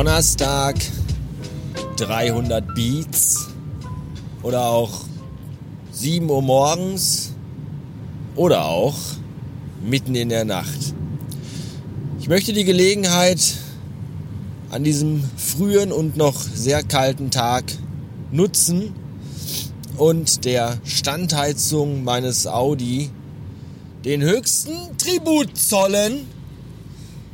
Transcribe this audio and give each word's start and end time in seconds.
Donnerstag 0.00 0.76
300 1.98 2.74
Beats 2.74 3.48
oder 4.42 4.64
auch 4.64 5.04
7 5.92 6.30
Uhr 6.30 6.40
morgens 6.40 7.34
oder 8.34 8.64
auch 8.64 8.96
mitten 9.84 10.14
in 10.14 10.30
der 10.30 10.46
Nacht. 10.46 10.94
Ich 12.18 12.28
möchte 12.30 12.54
die 12.54 12.64
Gelegenheit 12.64 13.58
an 14.70 14.84
diesem 14.84 15.22
frühen 15.36 15.92
und 15.92 16.16
noch 16.16 16.40
sehr 16.40 16.82
kalten 16.82 17.30
Tag 17.30 17.64
nutzen 18.32 18.94
und 19.98 20.46
der 20.46 20.78
Standheizung 20.84 22.04
meines 22.04 22.46
Audi 22.46 23.10
den 24.06 24.22
höchsten 24.22 24.96
Tribut 24.96 25.58
zollen. 25.58 26.39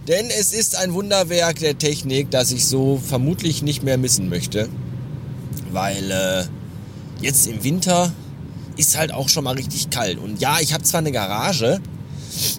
Denn 0.08 0.30
es 0.30 0.52
ist 0.52 0.76
ein 0.76 0.94
Wunderwerk 0.94 1.58
der 1.58 1.78
Technik, 1.78 2.30
das 2.30 2.52
ich 2.52 2.66
so 2.66 3.00
vermutlich 3.04 3.62
nicht 3.62 3.82
mehr 3.82 3.98
missen 3.98 4.28
möchte. 4.28 4.68
Weil 5.72 6.10
äh, 6.10 6.44
jetzt 7.20 7.46
im 7.48 7.64
Winter 7.64 8.12
ist 8.76 8.96
halt 8.96 9.12
auch 9.12 9.28
schon 9.28 9.44
mal 9.44 9.54
richtig 9.54 9.90
kalt. 9.90 10.18
Und 10.18 10.40
ja, 10.40 10.58
ich 10.60 10.72
habe 10.74 10.84
zwar 10.84 10.98
eine 10.98 11.12
Garage, 11.12 11.80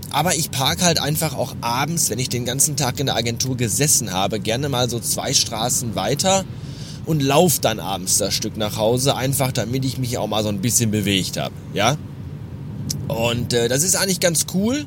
aber 0.09 0.35
ich 0.35 0.51
parke 0.51 0.83
halt 0.83 0.99
einfach 0.99 1.35
auch 1.35 1.55
abends, 1.61 2.09
wenn 2.09 2.19
ich 2.19 2.29
den 2.29 2.45
ganzen 2.45 2.75
Tag 2.75 2.99
in 2.99 3.05
der 3.05 3.15
Agentur 3.15 3.55
gesessen 3.55 4.11
habe, 4.11 4.39
gerne 4.39 4.67
mal 4.67 4.89
so 4.89 4.99
zwei 4.99 5.33
Straßen 5.33 5.95
weiter 5.95 6.43
und 7.05 7.21
lauf 7.21 7.59
dann 7.59 7.79
abends 7.79 8.17
das 8.17 8.33
Stück 8.33 8.57
nach 8.57 8.77
Hause, 8.77 9.15
einfach 9.15 9.51
damit 9.51 9.85
ich 9.85 9.97
mich 9.97 10.17
auch 10.17 10.27
mal 10.27 10.43
so 10.43 10.49
ein 10.49 10.59
bisschen 10.59 10.91
bewegt 10.91 11.37
habe, 11.37 11.53
ja? 11.73 11.95
Und 13.07 13.53
äh, 13.53 13.69
das 13.69 13.83
ist 13.83 13.95
eigentlich 13.95 14.19
ganz 14.19 14.47
cool. 14.53 14.85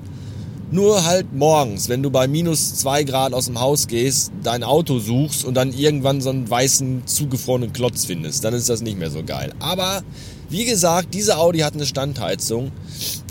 Nur 0.72 1.04
halt 1.04 1.32
morgens, 1.32 1.88
wenn 1.88 2.00
du 2.00 2.10
bei 2.10 2.28
minus 2.28 2.76
zwei 2.76 3.02
Grad 3.02 3.32
aus 3.32 3.46
dem 3.46 3.58
Haus 3.58 3.88
gehst, 3.88 4.30
dein 4.44 4.62
Auto 4.62 5.00
suchst 5.00 5.44
und 5.44 5.54
dann 5.54 5.72
irgendwann 5.72 6.20
so 6.20 6.30
einen 6.30 6.48
weißen, 6.48 7.06
zugefrorenen 7.06 7.72
Klotz 7.72 8.04
findest, 8.04 8.44
dann 8.44 8.54
ist 8.54 8.68
das 8.68 8.80
nicht 8.80 8.96
mehr 8.96 9.10
so 9.10 9.24
geil. 9.24 9.52
Aber 9.58 10.04
wie 10.48 10.64
gesagt, 10.64 11.12
diese 11.14 11.38
Audi 11.38 11.60
hat 11.60 11.74
eine 11.74 11.86
Standheizung. 11.86 12.70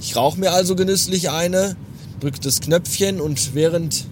Ich 0.01 0.17
rauche 0.17 0.37
mir 0.37 0.51
also 0.51 0.75
genüsslich 0.75 1.29
eine, 1.29 1.77
drücke 2.19 2.41
das 2.41 2.59
Knöpfchen 2.59 3.21
und 3.21 3.55
während 3.55 4.05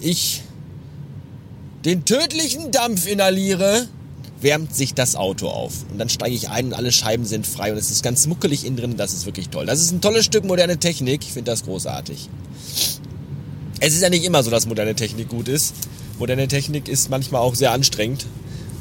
ich 0.00 0.42
den 1.84 2.04
tödlichen 2.04 2.72
Dampf 2.72 3.06
inhaliere, 3.06 3.86
wärmt 4.40 4.74
sich 4.74 4.94
das 4.94 5.16
Auto 5.16 5.48
auf. 5.48 5.72
Und 5.90 5.98
dann 5.98 6.08
steige 6.08 6.34
ich 6.34 6.48
ein 6.48 6.66
und 6.66 6.74
alle 6.74 6.92
Scheiben 6.92 7.24
sind 7.24 7.46
frei 7.46 7.72
und 7.72 7.78
es 7.78 7.90
ist 7.90 8.02
ganz 8.02 8.26
muckelig 8.26 8.64
innen 8.64 8.76
drin. 8.76 8.96
Das 8.96 9.12
ist 9.12 9.26
wirklich 9.26 9.48
toll. 9.48 9.66
Das 9.66 9.80
ist 9.80 9.92
ein 9.92 10.00
tolles 10.00 10.24
Stück 10.24 10.44
moderne 10.44 10.78
Technik. 10.78 11.22
Ich 11.22 11.32
finde 11.32 11.50
das 11.50 11.64
großartig. 11.64 12.28
Es 13.80 13.94
ist 13.94 14.02
ja 14.02 14.10
nicht 14.10 14.24
immer 14.24 14.42
so, 14.42 14.50
dass 14.50 14.66
moderne 14.66 14.94
Technik 14.94 15.28
gut 15.28 15.48
ist. 15.48 15.74
Moderne 16.18 16.48
Technik 16.48 16.88
ist 16.88 17.10
manchmal 17.10 17.40
auch 17.42 17.54
sehr 17.54 17.72
anstrengend. 17.72 18.26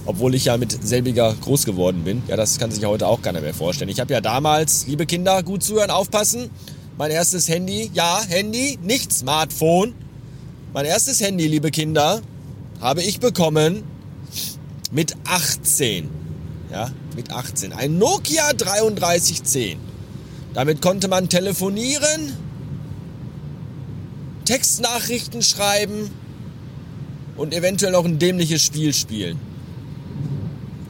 Obwohl 0.06 0.34
ich 0.34 0.46
ja 0.46 0.58
mit 0.58 0.86
selbiger 0.86 1.36
groß 1.42 1.66
geworden 1.66 2.04
bin. 2.04 2.24
Ja, 2.28 2.36
das 2.36 2.58
kann 2.58 2.72
sich 2.72 2.84
heute 2.86 3.08
auch 3.08 3.22
keiner 3.22 3.42
mehr 3.42 3.54
vorstellen. 3.54 3.90
Ich 3.90 4.00
habe 4.00 4.14
ja 4.14 4.22
damals, 4.22 4.88
liebe 4.88 5.06
Kinder, 5.06 5.44
gut 5.44 5.62
zuhören, 5.62 5.92
aufpassen. 5.92 6.50
Mein 6.98 7.12
erstes 7.12 7.48
Handy, 7.48 7.92
ja, 7.94 8.22
Handy, 8.28 8.80
nicht 8.82 9.14
Smartphone. 9.14 9.94
Mein 10.74 10.86
erstes 10.86 11.22
Handy, 11.22 11.48
liebe 11.48 11.72
Kinder, 11.72 12.22
habe 12.82 13.04
ich 13.04 13.20
bekommen 13.20 13.84
mit 14.92 15.16
18. 15.26 16.10
Ja, 16.72 16.92
mit 17.16 17.32
18. 17.32 17.74
Ein 17.74 17.98
Nokia 17.98 18.54
3310. 18.54 19.78
Damit 20.54 20.82
konnte 20.82 21.08
man 21.08 21.30
telefonieren, 21.30 22.36
Textnachrichten 24.46 25.42
schreiben 25.42 26.10
und 27.38 27.54
eventuell 27.54 27.92
noch 27.92 28.06
ein 28.06 28.20
dämliches 28.20 28.64
Spiel 28.64 28.94
spielen. 28.94 29.40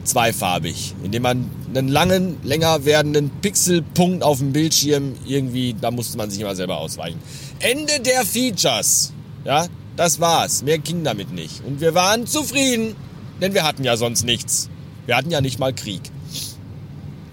Zweifarbig, 0.04 0.94
indem 1.04 1.22
man 1.22 1.50
einen 1.68 1.88
langen, 1.88 2.38
länger 2.42 2.84
werdenden 2.84 3.30
Pixelpunkt 3.42 4.22
auf 4.22 4.38
dem 4.38 4.52
Bildschirm 4.52 5.14
irgendwie, 5.26 5.76
da 5.78 5.90
musste 5.90 6.16
man 6.16 6.30
sich 6.30 6.40
immer 6.40 6.56
selber 6.56 6.78
ausweichen. 6.78 7.20
Ende 7.60 8.00
der 8.00 8.24
Features. 8.24 9.12
Ja, 9.44 9.66
das 9.96 10.20
war's. 10.20 10.62
Mehr 10.62 10.78
ging 10.78 11.04
damit 11.04 11.32
nicht. 11.32 11.62
Und 11.64 11.80
wir 11.80 11.94
waren 11.94 12.26
zufrieden, 12.26 12.96
denn 13.40 13.54
wir 13.54 13.64
hatten 13.64 13.84
ja 13.84 13.96
sonst 13.96 14.24
nichts. 14.24 14.68
Wir 15.06 15.16
hatten 15.16 15.30
ja 15.30 15.40
nicht 15.40 15.58
mal 15.58 15.72
Krieg. 15.72 16.02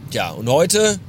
Tja, 0.09 0.31
und 0.31 0.49
heute 0.49 0.99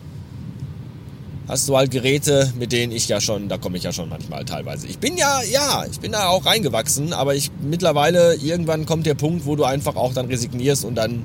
hast 1.49 1.69
du 1.69 1.77
halt 1.77 1.91
Geräte, 1.91 2.53
mit 2.59 2.73
denen 2.73 2.93
ich 2.93 3.09
ja 3.09 3.21
schon, 3.21 3.49
da 3.49 3.57
komme 3.57 3.79
ich 3.79 3.85
ja 3.85 3.93
schon 3.93 4.09
manchmal 4.09 4.45
teilweise. 4.45 4.87
Ich 4.87 4.99
bin 4.99 5.17
ja, 5.17 5.41
ja, 5.51 5.85
ich 5.91 5.99
bin 5.99 6.13
da 6.13 6.29
auch 6.29 6.45
reingewachsen, 6.45 7.13
aber 7.13 7.35
ich 7.35 7.51
mittlerweile, 7.63 8.35
irgendwann 8.35 8.85
kommt 8.85 9.07
der 9.07 9.15
Punkt, 9.15 9.47
wo 9.47 9.57
du 9.57 9.65
einfach 9.65 9.97
auch 9.97 10.13
dann 10.13 10.27
resignierst 10.27 10.85
und 10.85 10.95
dann 10.95 11.25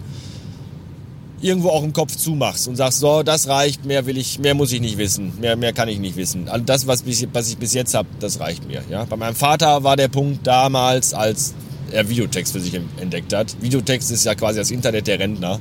irgendwo 1.41 1.69
auch 1.69 1.83
im 1.83 1.91
Kopf 1.91 2.16
zumachst 2.16 2.69
und 2.69 2.78
sagst, 2.78 3.00
so, 3.00 3.22
das 3.22 3.47
reicht, 3.50 3.83
mehr 3.83 4.06
will 4.06 4.17
ich, 4.17 4.39
mehr 4.39 4.56
muss 4.56 4.72
ich 4.72 4.79
nicht 4.79 4.97
wissen, 4.97 5.33
mehr, 5.41 5.57
mehr 5.57 5.73
kann 5.73 5.89
ich 5.89 6.00
nicht 6.00 6.16
wissen. 6.16 6.47
Also 6.47 6.63
das, 6.63 6.88
was, 6.88 7.03
ich, 7.06 7.28
was 7.33 7.50
ich 7.50 7.57
bis 7.57 7.73
jetzt 7.73 7.94
habe, 7.94 8.07
das 8.22 8.39
reicht 8.39 8.66
mir. 8.66 8.81
Ja? 8.89 9.03
Bei 9.03 9.17
meinem 9.17 9.35
Vater 9.35 9.83
war 9.83 9.97
der 9.97 10.07
Punkt 10.07 10.47
damals, 10.47 11.13
als 11.13 11.53
er 11.94 12.09
Videotext 12.09 12.54
für 12.54 12.59
sich 12.59 12.74
entdeckt 12.74 13.34
hat. 13.34 13.56
Videotext 13.62 14.12
ist 14.12 14.26
ja 14.26 14.36
quasi 14.36 14.59
das 14.59 14.72
Internet 14.72 15.08
der 15.08 15.20
Rentner. 15.20 15.59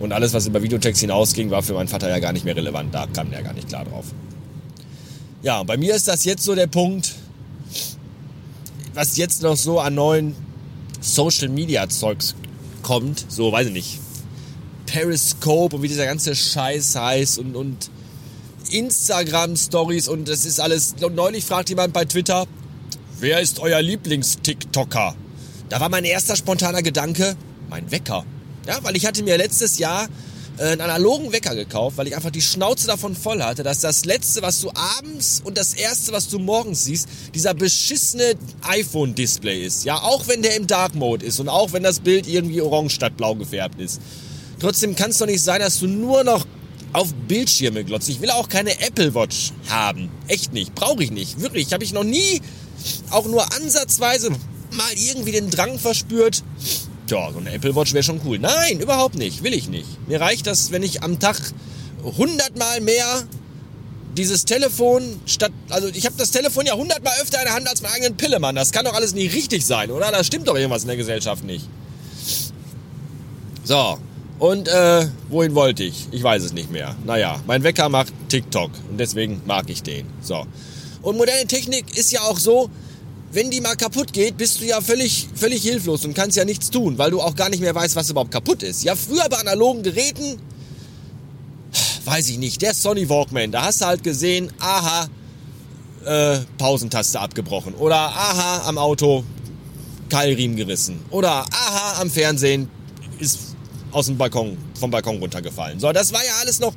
Und 0.00 0.12
alles, 0.12 0.32
was 0.32 0.46
über 0.46 0.62
Videotext 0.62 1.00
hinausging, 1.00 1.50
war 1.50 1.62
für 1.62 1.74
meinen 1.74 1.88
Vater 1.88 2.08
ja 2.08 2.20
gar 2.20 2.32
nicht 2.32 2.44
mehr 2.44 2.56
relevant. 2.56 2.94
Da 2.94 3.06
kam 3.06 3.32
er 3.32 3.42
gar 3.42 3.52
nicht 3.52 3.68
klar 3.68 3.84
drauf. 3.84 4.06
Ja, 5.42 5.62
bei 5.62 5.76
mir 5.76 5.94
ist 5.94 6.08
das 6.08 6.24
jetzt 6.24 6.44
so 6.44 6.54
der 6.54 6.66
Punkt, 6.66 7.14
was 8.94 9.16
jetzt 9.16 9.42
noch 9.42 9.56
so 9.56 9.80
an 9.80 9.94
neuen 9.94 10.34
Social 11.00 11.48
Media 11.48 11.88
Zeugs 11.88 12.34
kommt, 12.82 13.24
so 13.28 13.52
weiß 13.52 13.68
ich 13.68 13.72
nicht, 13.72 14.00
Periscope 14.86 15.76
und 15.76 15.82
wie 15.82 15.88
dieser 15.88 16.06
ganze 16.06 16.34
Scheiß 16.34 16.96
heißt 16.96 17.38
und, 17.38 17.54
und 17.54 17.90
Instagram-Stories 18.70 20.08
und 20.08 20.28
das 20.28 20.44
ist 20.44 20.60
alles. 20.60 20.94
Und 21.00 21.14
neulich 21.14 21.44
fragt 21.44 21.68
jemand 21.68 21.92
bei 21.92 22.04
Twitter, 22.04 22.46
wer 23.20 23.40
ist 23.40 23.60
euer 23.60 23.80
Lieblings-TikToker? 23.80 25.14
Da 25.68 25.80
war 25.80 25.88
mein 25.88 26.04
erster 26.04 26.36
spontaner 26.36 26.82
Gedanke, 26.82 27.36
mein 27.68 27.90
Wecker. 27.90 28.24
Ja, 28.66 28.78
weil 28.82 28.96
ich 28.96 29.06
hatte 29.06 29.22
mir 29.22 29.36
letztes 29.36 29.78
Jahr 29.78 30.08
äh, 30.58 30.62
einen 30.62 30.80
analogen 30.80 31.32
Wecker 31.32 31.54
gekauft, 31.54 31.98
weil 31.98 32.06
ich 32.06 32.16
einfach 32.16 32.30
die 32.30 32.40
Schnauze 32.40 32.86
davon 32.86 33.14
voll 33.14 33.42
hatte, 33.42 33.62
dass 33.62 33.80
das 33.80 34.04
letzte, 34.04 34.42
was 34.42 34.60
du 34.60 34.70
abends 34.70 35.42
und 35.44 35.58
das 35.58 35.74
erste, 35.74 36.12
was 36.12 36.28
du 36.28 36.38
morgens 36.38 36.84
siehst, 36.84 37.08
dieser 37.34 37.54
beschissene 37.54 38.34
iPhone-Display 38.62 39.64
ist. 39.64 39.84
Ja, 39.84 40.02
auch 40.02 40.26
wenn 40.26 40.42
der 40.42 40.56
im 40.56 40.66
Dark 40.66 40.94
Mode 40.94 41.24
ist 41.24 41.38
und 41.38 41.48
auch 41.48 41.72
wenn 41.72 41.82
das 41.82 42.00
Bild 42.00 42.26
irgendwie 42.26 42.60
orange 42.60 42.94
statt 42.94 43.16
blau 43.16 43.34
gefärbt 43.34 43.80
ist. 43.80 44.00
Trotzdem 44.58 44.96
kann 44.96 45.10
es 45.10 45.18
doch 45.18 45.26
nicht 45.26 45.42
sein, 45.42 45.60
dass 45.60 45.78
du 45.78 45.86
nur 45.86 46.24
noch 46.24 46.46
auf 46.92 47.12
Bildschirme 47.28 47.84
glotzt. 47.84 48.08
Ich 48.08 48.20
will 48.20 48.30
auch 48.30 48.48
keine 48.48 48.80
Apple 48.80 49.14
Watch 49.14 49.52
haben. 49.68 50.08
Echt 50.26 50.52
nicht. 50.52 50.74
Brauche 50.74 51.04
ich 51.04 51.10
nicht. 51.10 51.40
Wirklich. 51.40 51.72
Habe 51.72 51.84
ich 51.84 51.92
noch 51.92 52.04
nie 52.04 52.40
auch 53.10 53.26
nur 53.26 53.44
ansatzweise 53.54 54.30
mal 54.72 54.92
irgendwie 54.94 55.32
den 55.32 55.50
Drang 55.50 55.78
verspürt. 55.78 56.42
Ja, 57.08 57.32
so 57.32 57.38
eine 57.38 57.52
Apple 57.52 57.74
Watch 57.74 57.94
wäre 57.94 58.04
schon 58.04 58.20
cool. 58.24 58.38
Nein, 58.38 58.80
überhaupt 58.80 59.16
nicht. 59.16 59.42
Will 59.42 59.54
ich 59.54 59.68
nicht. 59.68 59.86
Mir 60.08 60.20
reicht 60.20 60.46
das, 60.46 60.72
wenn 60.72 60.82
ich 60.82 61.02
am 61.02 61.18
Tag 61.18 61.40
hundertmal 62.02 62.80
mehr 62.80 63.24
dieses 64.16 64.44
Telefon 64.44 65.20
statt, 65.26 65.52
also 65.70 65.88
ich 65.88 66.04
habe 66.04 66.16
das 66.18 66.30
Telefon 66.30 66.66
ja 66.66 66.74
hundertmal 66.74 67.14
öfter 67.22 67.38
in 67.38 67.44
der 67.44 67.54
Hand 67.54 67.68
als 67.68 67.82
meinen 67.82 67.94
eigenen 67.94 68.16
Pillemann. 68.16 68.54
Das 68.54 68.72
kann 68.72 68.84
doch 68.84 68.94
alles 68.94 69.14
nicht 69.14 69.34
richtig 69.34 69.64
sein, 69.64 69.90
oder? 69.90 70.10
Da 70.10 70.24
stimmt 70.24 70.48
doch 70.48 70.56
irgendwas 70.56 70.82
in 70.82 70.88
der 70.88 70.96
Gesellschaft 70.96 71.44
nicht. 71.44 71.68
So, 73.64 73.98
und 74.38 74.68
äh, 74.68 75.06
wohin 75.28 75.54
wollte 75.54 75.84
ich? 75.84 76.08
Ich 76.10 76.22
weiß 76.22 76.42
es 76.42 76.52
nicht 76.52 76.70
mehr. 76.70 76.96
Naja, 77.04 77.40
mein 77.46 77.62
Wecker 77.62 77.88
macht 77.88 78.12
TikTok 78.28 78.70
und 78.90 78.98
deswegen 78.98 79.42
mag 79.46 79.68
ich 79.68 79.82
den. 79.82 80.06
So. 80.20 80.46
Und 81.02 81.16
moderne 81.16 81.46
Technik 81.46 81.96
ist 81.96 82.12
ja 82.12 82.22
auch 82.22 82.38
so, 82.38 82.70
wenn 83.32 83.50
die 83.50 83.60
mal 83.60 83.76
kaputt 83.76 84.12
geht, 84.12 84.36
bist 84.36 84.60
du 84.60 84.64
ja 84.64 84.80
völlig, 84.80 85.28
völlig 85.34 85.62
hilflos 85.62 86.04
und 86.04 86.14
kannst 86.14 86.36
ja 86.36 86.44
nichts 86.44 86.70
tun, 86.70 86.98
weil 86.98 87.10
du 87.10 87.20
auch 87.20 87.34
gar 87.34 87.50
nicht 87.50 87.60
mehr 87.60 87.74
weißt, 87.74 87.94
was 87.96 88.10
überhaupt 88.10 88.30
kaputt 88.30 88.62
ist. 88.62 88.84
Ja, 88.84 88.96
früher 88.96 89.28
bei 89.28 89.38
analogen 89.38 89.82
Geräten, 89.82 90.38
weiß 92.04 92.28
ich 92.30 92.38
nicht, 92.38 92.62
der 92.62 92.74
Sony 92.74 93.08
Walkman, 93.08 93.52
da 93.52 93.64
hast 93.66 93.82
du 93.82 93.86
halt 93.86 94.02
gesehen, 94.02 94.50
aha, 94.58 95.08
äh, 96.04 96.38
Pausentaste 96.56 97.20
abgebrochen. 97.20 97.74
Oder 97.74 97.96
aha, 97.96 98.66
am 98.66 98.78
Auto 98.78 99.24
Keilriemen 100.08 100.56
gerissen. 100.56 101.00
Oder 101.10 101.44
aha, 101.52 102.00
am 102.00 102.10
Fernsehen 102.10 102.70
ist 103.18 103.38
aus 103.90 104.06
dem 104.06 104.16
Balkon, 104.16 104.56
vom 104.78 104.90
Balkon 104.90 105.18
runtergefallen. 105.18 105.80
So, 105.80 105.92
das 105.92 106.12
war 106.12 106.24
ja 106.24 106.32
alles 106.40 106.60
noch 106.60 106.72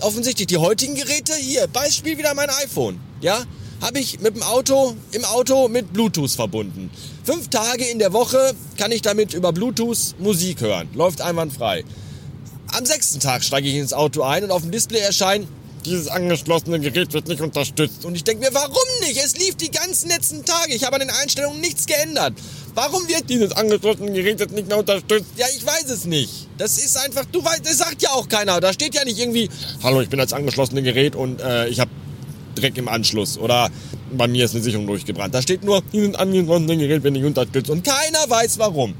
offensichtlich. 0.00 0.46
Die 0.46 0.58
heutigen 0.58 0.94
Geräte, 0.94 1.34
hier, 1.34 1.66
Beispiel 1.68 2.18
wieder 2.18 2.34
mein 2.34 2.50
iPhone, 2.50 3.00
ja, 3.20 3.44
habe 3.80 3.98
ich 3.98 4.20
mit 4.20 4.36
dem 4.36 4.42
Auto, 4.42 4.94
im 5.12 5.24
Auto 5.24 5.68
mit 5.68 5.92
Bluetooth 5.92 6.30
verbunden. 6.30 6.90
Fünf 7.24 7.48
Tage 7.48 7.84
in 7.84 7.98
der 7.98 8.12
Woche 8.12 8.54
kann 8.76 8.92
ich 8.92 9.02
damit 9.02 9.34
über 9.34 9.52
Bluetooth 9.52 10.14
Musik 10.18 10.60
hören. 10.60 10.88
Läuft 10.94 11.20
einwandfrei. 11.20 11.84
Am 12.72 12.84
sechsten 12.84 13.20
Tag 13.20 13.44
steige 13.44 13.68
ich 13.68 13.76
ins 13.76 13.92
Auto 13.92 14.22
ein 14.22 14.44
und 14.44 14.50
auf 14.50 14.62
dem 14.62 14.70
Display 14.70 15.00
erscheint 15.00 15.46
dieses 15.86 16.08
angeschlossene 16.08 16.80
Gerät 16.80 17.12
wird 17.12 17.28
nicht 17.28 17.40
unterstützt. 17.40 18.04
Und 18.04 18.14
ich 18.14 18.24
denke 18.24 18.44
mir, 18.44 18.54
warum 18.54 18.74
nicht? 19.00 19.18
Es 19.24 19.36
lief 19.38 19.54
die 19.54 19.70
ganzen 19.70 20.08
letzten 20.08 20.44
Tage. 20.44 20.74
Ich 20.74 20.84
habe 20.84 20.96
an 20.96 21.00
den 21.00 21.10
Einstellungen 21.10 21.60
nichts 21.60 21.86
geändert. 21.86 22.34
Warum 22.74 23.08
wird 23.08 23.30
dieses 23.30 23.52
angeschlossene 23.52 24.12
Gerät 24.12 24.40
jetzt 24.40 24.52
nicht 24.52 24.68
mehr 24.68 24.78
unterstützt? 24.78 25.26
Ja, 25.36 25.46
ich 25.56 25.64
weiß 25.64 25.88
es 25.90 26.04
nicht. 26.04 26.48
Das 26.58 26.78
ist 26.78 26.96
einfach, 26.96 27.24
du 27.26 27.42
weißt, 27.42 27.64
das 27.64 27.78
sagt 27.78 28.02
ja 28.02 28.10
auch 28.10 28.28
keiner. 28.28 28.60
Da 28.60 28.72
steht 28.72 28.94
ja 28.94 29.04
nicht 29.04 29.18
irgendwie, 29.18 29.48
hallo, 29.82 30.00
ich 30.00 30.08
bin 30.08 30.20
als 30.20 30.32
angeschlossene 30.32 30.82
Gerät 30.82 31.14
und 31.14 31.40
äh, 31.40 31.68
ich 31.68 31.80
habe 31.80 31.90
Dreck 32.56 32.76
im 32.76 32.88
Anschluss 32.88 33.38
oder 33.38 33.70
bei 34.16 34.26
mir 34.26 34.44
ist 34.44 34.54
eine 34.54 34.64
Sicherung 34.64 34.86
durchgebrannt. 34.86 35.34
Da 35.34 35.42
steht 35.42 35.64
nur, 35.64 35.82
dieses 35.92 36.14
angeschlossene 36.14 36.76
Gerät 36.76 37.02
wird 37.02 37.14
nicht 37.14 37.24
unterstützt 37.24 37.70
und 37.70 37.84
keiner 37.84 38.28
weiß 38.28 38.58
warum. 38.58 38.94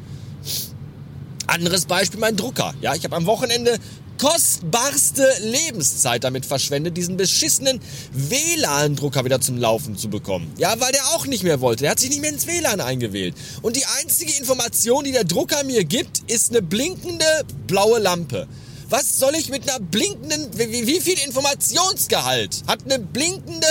Anderes 1.47 1.87
Beispiel, 1.87 2.21
mein 2.21 2.37
Drucker. 2.37 2.75
Ja, 2.81 2.95
ich 2.95 3.05
habe 3.05 3.17
am 3.17 3.27
Wochenende 3.27 3.79
kostbarste 4.19 5.27
Lebenszeit 5.43 6.25
damit 6.25 6.47
verschwendet, 6.47 6.97
diesen 6.97 7.17
beschissenen 7.17 7.81
WLAN-Drucker 8.13 9.25
wieder 9.25 9.41
zum 9.41 9.59
Laufen 9.59 9.97
zu 9.97 10.09
bekommen. 10.09 10.53
Ja, 10.59 10.75
weil 10.81 10.93
der 10.93 11.05
auch 11.15 11.27
nicht 11.27 11.45
mehr 11.45 11.61
wollte. 11.61 11.83
Der 11.83 11.91
hat 11.93 12.01
sich 12.01 12.11
nicht 12.11 12.21
mehr 12.21 12.31
ins 12.31 12.47
WLAN 12.47 12.81
eingewählt. 12.81 13.35
Und 13.63 13.77
die 13.77 13.85
einzige 14.01 14.33
Information, 14.39 15.05
die 15.05 15.13
der 15.13 15.25
Drucker 15.25 15.63
mir 15.65 15.85
gibt, 15.85 16.31
ist 16.31 16.51
eine 16.51 16.63
blinkende 16.63 17.25
blaue 17.67 17.99
Lampe. 17.99 18.49
Was 18.89 19.19
soll 19.19 19.35
ich 19.35 19.51
mit 19.51 19.69
einer 19.69 19.81
blinkenden, 19.81 20.49
wie, 20.57 20.87
wie 20.87 21.01
viel 21.01 21.19
Informationsgehalt 21.27 22.63
hat 22.67 22.85
eine 22.85 22.99
blinkende 22.99 23.67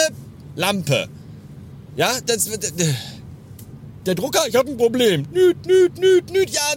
Lampe? 0.55 1.07
Ja, 1.95 2.19
das, 2.25 2.49
der 4.05 4.15
Drucker, 4.15 4.47
ich 4.47 4.55
habe 4.55 4.69
ein 4.69 4.77
Problem. 4.77 5.25
Nüt, 5.31 5.65
nüt, 5.65 5.97
nüt, 5.97 6.31
nüt. 6.31 6.49
Ja, 6.49 6.75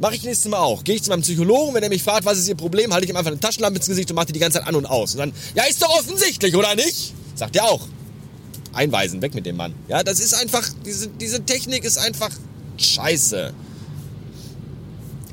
Mache 0.00 0.14
ich 0.14 0.22
nächstes 0.22 0.48
Mal 0.48 0.58
auch. 0.58 0.84
Gehe 0.84 0.94
ich 0.94 1.02
zu 1.02 1.10
meinem 1.10 1.22
Psychologen, 1.22 1.74
wenn 1.74 1.82
er 1.82 1.88
mich 1.88 2.04
fragt, 2.04 2.24
was 2.24 2.38
ist 2.38 2.48
Ihr 2.48 2.54
Problem, 2.54 2.92
halte 2.92 3.04
ich 3.04 3.10
ihm 3.10 3.16
einfach 3.16 3.32
eine 3.32 3.40
Taschenlampe 3.40 3.78
ins 3.78 3.88
Gesicht 3.88 4.08
und 4.10 4.14
mache 4.14 4.26
die 4.26 4.32
die 4.32 4.38
ganze 4.38 4.58
Zeit 4.58 4.68
an 4.68 4.76
und 4.76 4.86
aus. 4.86 5.12
Und 5.14 5.18
dann, 5.18 5.32
ja, 5.56 5.64
ist 5.64 5.82
doch 5.82 5.90
offensichtlich, 5.90 6.54
oder 6.54 6.76
nicht? 6.76 7.14
Sagt 7.34 7.56
er 7.56 7.64
auch. 7.64 7.88
Einweisen, 8.72 9.20
weg 9.22 9.34
mit 9.34 9.44
dem 9.44 9.56
Mann. 9.56 9.74
Ja, 9.88 10.04
das 10.04 10.20
ist 10.20 10.34
einfach, 10.34 10.68
diese, 10.84 11.08
diese 11.08 11.44
Technik 11.44 11.84
ist 11.84 11.98
einfach 11.98 12.30
scheiße. 12.76 13.52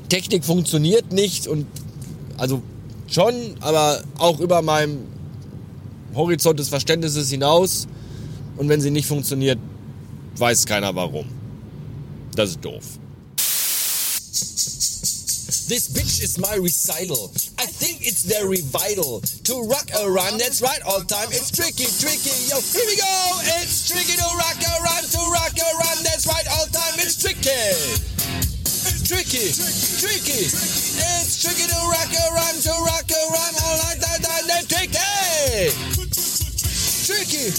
Technik 0.08 0.44
funktioniert 0.44 1.12
nicht 1.12 1.46
und, 1.46 1.66
also 2.36 2.62
schon, 3.08 3.56
aber 3.60 4.02
auch 4.18 4.40
über 4.40 4.62
meinem 4.62 5.06
Horizont 6.14 6.58
des 6.58 6.68
Verständnisses 6.68 7.30
hinaus. 7.30 7.86
Und 8.56 8.68
wenn 8.68 8.80
sie 8.80 8.90
nicht 8.90 9.06
funktioniert, 9.06 9.58
weiß 10.36 10.66
keiner 10.66 10.94
warum. 10.94 11.26
Das 12.34 12.50
ist 12.50 12.64
doof. 12.64 12.98
This 15.68 15.88
bitch 15.92 16.22
is 16.22 16.38
my 16.38 16.54
recital. 16.62 17.32
I 17.58 17.66
think 17.66 18.06
it's 18.06 18.22
very 18.22 18.62
vital 18.62 19.20
to 19.44 19.62
rock 19.62 19.90
around. 19.98 20.38
That's 20.38 20.62
right, 20.62 20.80
all 20.86 21.02
time. 21.02 21.26
It's 21.32 21.50
tricky, 21.50 21.86
tricky. 21.98 22.30
Yo, 22.46 22.60
here 22.60 22.86
we 22.86 22.96
go. 22.96 23.40
It's 23.58 23.88
tricky 23.88 24.16
to 24.16 24.28
rock 24.38 24.62
around, 24.62 25.10
to 25.10 25.18
rock 25.34 25.58
around. 25.58 26.04
That's 26.04 26.26
right, 26.28 26.46
all 26.54 26.66
time. 26.66 26.94
It's 27.00 27.20
tricky. 27.20 28.15
Tricky, 29.06 29.54
tricky. 30.02 30.50
It's 30.50 31.42
tricky 31.42 31.66
to 31.70 31.78
rock 31.86 32.10
around, 32.26 32.58
to 32.62 32.74
rock 32.86 33.06
around. 33.06 33.54
All 33.62 33.76
night, 33.78 34.00
night, 34.02 34.22
night, 34.22 34.44
night, 34.48 34.68
tricky 34.68 36.06
tricky. 37.06 37.54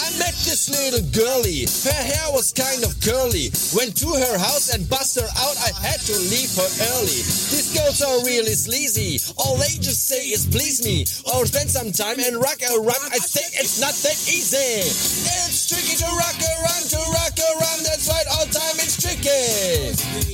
I 0.00 0.08
met 0.16 0.32
this 0.48 0.72
little 0.72 1.04
girlie. 1.12 1.68
Her 1.84 2.00
hair 2.00 2.32
was 2.32 2.48
kind 2.48 2.80
of 2.80 2.96
curly. 3.04 3.52
Went 3.76 3.92
to 4.00 4.08
her 4.08 4.36
house 4.40 4.72
and 4.72 4.88
bust 4.88 5.20
her 5.20 5.28
out. 5.28 5.56
I 5.60 5.70
had 5.84 6.00
to 6.08 6.16
leave 6.32 6.48
her 6.56 6.70
early. 6.96 7.20
These 7.52 7.76
girls 7.76 8.00
are 8.00 8.24
really 8.24 8.56
sleazy. 8.56 9.20
All 9.36 9.60
they 9.60 9.76
just 9.84 10.08
say 10.08 10.32
is 10.32 10.48
please 10.48 10.80
me. 10.80 11.04
Or 11.28 11.44
spend 11.44 11.68
some 11.68 11.92
time 11.92 12.24
and 12.24 12.40
rock 12.40 12.64
around. 12.72 13.12
I 13.12 13.20
think 13.20 13.52
it's 13.60 13.84
not 13.84 13.92
that 14.00 14.16
easy. 14.32 14.88
It's 14.88 15.68
tricky 15.68 16.00
to 16.00 16.08
rock 16.16 16.40
around, 16.40 16.84
to 16.88 17.00
rock 17.20 17.36
around. 17.36 17.84
That's 17.84 18.08
right, 18.08 18.28
all 18.32 18.48
time 18.48 18.80
it's 18.80 18.96
tricky. 18.96 20.29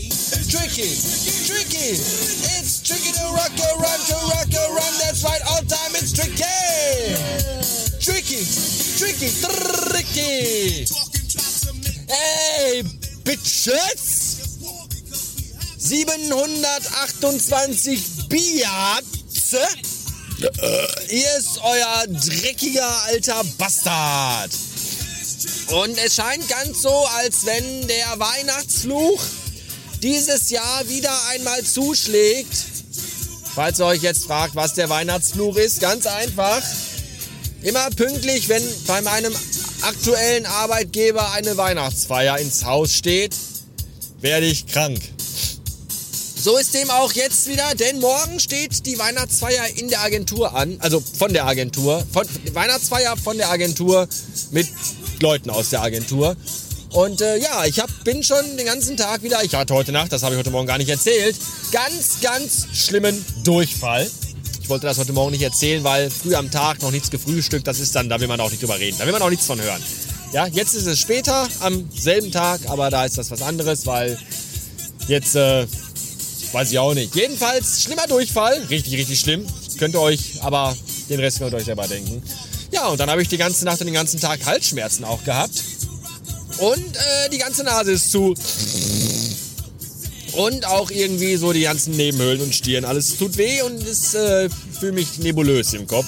Tricky, 0.57 0.89
tricky. 1.45 2.01
It's 2.57 2.81
tricky 2.83 3.13
to 3.13 3.25
rock 3.37 3.53
around, 3.77 4.01
to 4.09 4.17
rock 4.33 4.49
around. 4.57 4.97
That's 5.05 5.21
right, 5.23 5.43
all 5.51 5.61
time 5.69 5.93
it's 5.95 6.13
tricky. 6.17 6.41
Tricky, 8.01 8.41
tricky, 8.97 9.29
tricky. 9.45 10.89
Hey, 12.09 12.81
Bitches! 13.23 14.17
728 15.79 18.29
Biatze. 18.29 19.67
Hier 21.09 21.37
ist 21.39 21.59
euer 21.63 22.07
dreckiger 22.07 23.03
alter 23.09 23.43
Bastard. 23.59 24.51
Und 25.69 25.99
es 25.99 26.15
scheint 26.15 26.49
ganz 26.49 26.81
so, 26.81 27.07
als 27.19 27.45
wenn 27.45 27.87
der 27.89 28.19
Weihnachtsfluch 28.19 29.21
dieses 30.03 30.51
Jahr 30.51 30.89
wieder 30.89 31.13
einmal 31.31 31.63
zuschlägt. 31.63 32.57
Falls 33.55 33.79
ihr 33.79 33.87
euch 33.87 34.03
jetzt 34.03 34.25
fragt, 34.25 34.55
was 34.55 34.75
der 34.75 34.89
Weihnachtsfluch 34.89 35.57
ist, 35.57 35.81
ganz 35.81 36.07
einfach. 36.07 36.63
Immer 37.63 37.89
pünktlich, 37.91 38.49
wenn 38.49 38.63
bei 38.87 39.01
meinem 39.01 39.35
aktuellen 39.83 40.47
Arbeitgeber 40.47 41.33
eine 41.33 41.57
Weihnachtsfeier 41.57 42.39
ins 42.39 42.65
Haus 42.65 42.93
steht, 42.93 43.35
werde 44.21 44.47
ich 44.47 44.67
krank. 44.67 45.01
So 46.47 46.59
ist 46.59 46.75
dem 46.75 46.91
auch 46.91 47.13
jetzt 47.13 47.49
wieder, 47.49 47.75
denn 47.75 47.99
morgen 47.99 48.39
steht 48.39 48.87
die 48.87 48.99
Weihnachtsfeier 48.99 49.67
in 49.77 49.89
der 49.89 50.03
Agentur 50.03 50.55
an, 50.55 50.77
also 50.81 51.01
von 51.01 51.33
der 51.33 51.47
Agentur, 51.47 52.07
von 52.13 52.25
Weihnachtsfeier 52.53 53.17
von 53.17 53.37
der 53.37 53.51
Agentur 53.51 54.07
mit 54.53 54.69
Leuten 55.21 55.51
aus 55.51 55.71
der 55.71 55.83
Agentur. 55.83 56.37
Und 56.97 57.21
äh, 57.21 57.37
ja, 57.37 57.67
ich 57.67 57.79
hab, 57.79 57.91
bin 58.05 58.23
schon 58.23 58.57
den 58.57 58.65
ganzen 58.65 58.97
Tag 58.97 59.23
wieder, 59.23 59.45
ich 59.45 59.55
hatte 59.55 59.75
heute 59.75 59.93
Nacht, 59.93 60.13
das 60.13 60.23
habe 60.23 60.35
ich 60.35 60.39
heute 60.39 60.51
Morgen 60.51 60.67
gar 60.67 60.79
nicht 60.79 60.89
erzählt, 60.89 61.37
ganz, 61.71 62.23
ganz 62.23 62.69
schlimmen 62.73 63.23
Durchfall. 63.45 64.11
Ich 64.63 64.71
wollte 64.71 64.87
das 64.87 64.97
heute 64.97 65.13
Morgen 65.13 65.33
nicht 65.33 65.43
erzählen, 65.43 65.85
weil 65.85 66.09
früh 66.09 66.35
am 66.35 66.51
Tag 66.51 66.81
noch 66.81 66.91
nichts 66.91 67.11
gefrühstückt, 67.11 67.67
das 67.67 67.81
ist 67.81 67.95
dann, 67.95 68.09
da 68.09 68.19
will 68.19 68.29
man 68.29 68.41
auch 68.41 68.49
nicht 68.49 68.63
drüber 68.63 68.79
reden. 68.79 68.97
Da 68.99 69.05
will 69.05 69.13
man 69.13 69.21
auch 69.21 69.29
nichts 69.29 69.45
von 69.45 69.61
hören. 69.61 69.83
Ja, 70.33 70.47
jetzt 70.47 70.73
ist 70.73 70.87
es 70.87 70.99
später, 70.99 71.47
am 71.61 71.87
selben 71.95 72.33
Tag, 72.33 72.61
aber 72.67 72.89
da 72.89 73.05
ist 73.05 73.19
das 73.19 73.31
was 73.31 73.43
anderes, 73.43 73.85
weil 73.85 74.19
jetzt, 75.07 75.37
äh, 75.37 75.67
weiß 76.53 76.73
ich 76.73 76.79
auch 76.79 76.95
nicht. 76.95 77.15
Jedenfalls, 77.15 77.83
schlimmer 77.83 78.07
Durchfall, 78.07 78.57
richtig, 78.71 78.95
richtig 78.95 79.21
schlimm. 79.21 79.45
Könnt 79.79 79.95
ihr 79.95 80.01
euch, 80.01 80.41
aber 80.41 80.75
den 81.11 81.21
Rest 81.21 81.41
könnt 81.41 81.53
ihr 81.53 81.59
euch 81.59 81.67
selber 81.67 81.87
denken. 81.87 82.23
Ja, 82.73 82.87
und 82.89 82.99
dann 82.99 83.11
habe 83.11 83.21
ich 83.21 83.29
die 83.29 83.37
ganze 83.37 83.67
Nacht 83.67 83.81
und 83.81 83.87
den 83.87 83.95
ganzen 83.95 84.19
Tag 84.19 84.47
Halsschmerzen 84.47 85.05
auch 85.05 85.23
gehabt. 85.25 85.63
Und 86.59 86.97
äh, 86.97 87.29
die 87.31 87.39
ganze 87.39 87.65
Nase 87.65 87.93
ist 87.93 88.11
zu. 88.11 88.35
Und 90.33 90.67
auch 90.67 90.91
irgendwie 90.91 91.37
so 91.37 91.53
die 91.53 91.63
ganzen 91.63 91.97
Nebenhöhlen 91.97 92.43
und 92.43 92.55
Stirn. 92.55 92.85
Alles 92.85 93.17
tut 93.17 93.37
weh 93.37 93.63
und 93.63 93.87
es 93.87 94.15
äh, 94.15 94.49
fühle 94.79 94.93
mich 94.93 95.19
nebulös 95.19 95.73
im 95.73 95.87
Kopf. 95.87 96.07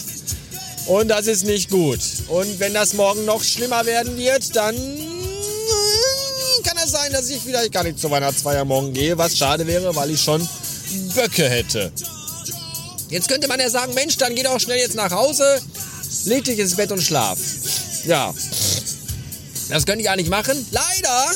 Und 0.86 1.08
das 1.08 1.26
ist 1.26 1.44
nicht 1.44 1.70
gut. 1.70 2.00
Und 2.28 2.60
wenn 2.60 2.74
das 2.74 2.94
morgen 2.94 3.24
noch 3.24 3.42
schlimmer 3.42 3.84
werden 3.84 4.16
wird, 4.16 4.56
dann 4.56 4.74
kann 6.64 6.76
es 6.82 6.90
sein, 6.90 7.12
dass 7.12 7.28
ich 7.30 7.40
vielleicht 7.42 7.72
gar 7.72 7.84
nicht 7.84 7.98
zur 7.98 8.10
Weihnachtsfeier 8.10 8.64
morgen 8.64 8.92
gehe, 8.92 9.16
was 9.16 9.36
schade 9.36 9.66
wäre, 9.66 9.94
weil 9.94 10.10
ich 10.10 10.20
schon 10.20 10.46
Böcke 11.14 11.48
hätte. 11.48 11.92
Jetzt 13.10 13.28
könnte 13.28 13.48
man 13.48 13.60
ja 13.60 13.70
sagen, 13.70 13.94
Mensch, 13.94 14.16
dann 14.16 14.34
geh 14.34 14.42
doch 14.42 14.60
schnell 14.60 14.78
jetzt 14.78 14.94
nach 14.94 15.10
Hause, 15.10 15.60
leg 16.24 16.44
dich 16.44 16.58
ins 16.58 16.76
Bett 16.76 16.92
und 16.92 17.02
schlaf. 17.02 17.38
Ja, 18.04 18.34
das 19.68 19.86
könnte 19.86 20.00
ich 20.00 20.06
gar 20.06 20.16
nicht 20.16 20.30
machen. 20.30 20.54
Leider 20.70 21.26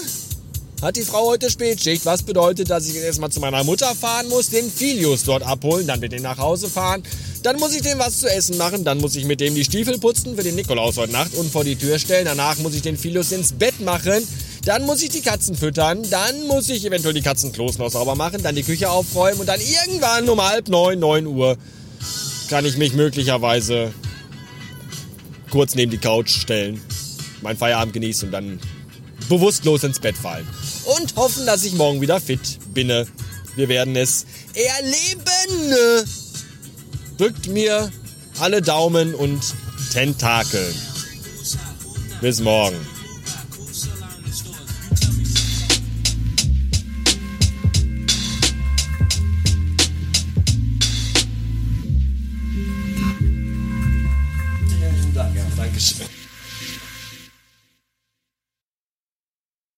hat 0.83 0.97
die 0.97 1.03
Frau 1.03 1.27
heute 1.27 1.49
Spätschicht, 1.49 2.05
was 2.07 2.23
bedeutet, 2.23 2.69
dass 2.69 2.89
ich 2.89 2.97
erstmal 2.97 3.31
zu 3.31 3.41
meiner 3.41 3.63
Mutter 3.63 3.95
fahren 3.95 4.29
muss, 4.29 4.51
den 4.51 4.71
Filius 4.71 5.23
dort 5.23 5.45
abholen, 5.45 5.87
dann 5.87 6.01
mit 6.01 6.13
dem 6.13 6.23
nach 6.23 6.39
Hause 6.39 6.69
fahren. 6.69 7.03
Dann 7.43 7.59
muss 7.59 7.75
ich 7.75 7.83
dem 7.83 7.99
was 7.99 8.19
zu 8.19 8.29
essen 8.29 8.57
machen, 8.57 8.85
dann 8.85 8.99
muss 8.99 9.15
ich 9.15 9.25
mit 9.25 9.41
dem 9.41 9.55
die 9.55 9.65
Stiefel 9.65 9.99
putzen 9.99 10.37
für 10.37 10.43
den 10.43 10.57
Nikolaus 10.57 10.97
heute 10.97 11.13
Nacht 11.13 11.35
und 11.35 11.51
vor 11.53 11.65
die 11.65 11.77
Tür 11.77 11.99
stellen. 11.99 12.25
Danach 12.25 12.59
muss 12.59 12.75
ich 12.75 12.83
den 12.83 12.97
Filius 12.97 13.33
ins 13.33 13.53
Bett 13.53 13.81
machen. 13.81 14.27
Dann 14.65 14.87
muss 14.87 15.03
ich 15.03 15.09
die 15.09 15.23
Katzen 15.23 15.57
füttern, 15.57 16.09
dann 16.09 16.47
muss 16.47 16.69
ich 16.69 16.85
eventuell 16.85 17.15
die 17.15 17.23
Katzenklos 17.23 17.79
noch 17.79 17.91
sauber 17.91 18.15
machen, 18.15 18.45
dann 18.45 18.55
die 18.55 18.63
Küche 18.63 18.91
aufräumen 18.91 19.41
und 19.41 19.47
dann 19.47 19.61
irgendwann 19.61 20.29
um 20.29 20.41
halb 20.41 20.69
neun, 20.69 21.01
neun 21.01 21.27
Uhr 21.27 21.57
kann 22.49 22.65
ich 22.65 22.77
mich 22.77 22.93
möglicherweise 22.93 23.93
kurz 25.51 25.75
neben 25.75 25.91
die 25.91 25.99
Couch 25.99 26.31
stellen, 26.31 26.81
meinen 27.43 27.57
Feierabend 27.57 27.93
genießen 27.93 28.29
und 28.29 28.33
dann 28.33 28.61
bewusstlos 29.29 29.85
ins 29.85 30.01
Bett 30.01 30.17
fallen 30.17 30.47
und 30.99 31.17
hoffen, 31.17 31.47
dass 31.47 31.65
ich 31.65 31.75
morgen 31.75 32.01
wieder 32.01 32.21
fit 32.21 32.59
bin. 32.73 32.89
Wir 33.57 33.69
werden 33.69 33.97
es 33.97 34.27
erleben. 34.55 35.77
Drückt 37.19 37.49
mir 37.49 37.91
alle 38.41 38.63
Daumen 38.63 39.15
und 39.15 39.43
Tentakeln. 39.93 40.75
Bis 42.21 42.41
morgen. 42.41 42.77
Dankeschön. 55.57 56.12